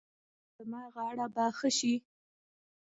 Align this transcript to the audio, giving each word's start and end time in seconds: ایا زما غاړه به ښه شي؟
ایا 0.03 0.57
زما 0.57 0.81
غاړه 0.93 1.27
به 1.35 1.45
ښه 1.57 1.69
شي؟ 1.77 1.93